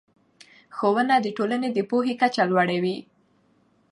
ښوونه 0.75 1.15
د 1.21 1.27
ټولنې 1.37 1.69
د 1.73 1.79
پوهې 1.89 2.13
کچه 2.21 2.43
لوړه 2.49 2.77
وي 2.83 2.97